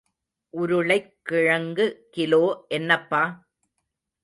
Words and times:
உருளைக் 0.53 1.11
கிழங்கு 1.21 1.85
கிலோ 2.11 2.43
என்னப்பா...? 2.67 3.23